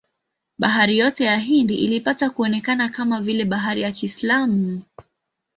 [0.57, 4.81] Bahari yote ya Hindi ilipata kuonekana kama vile bahari ya Kiislamu.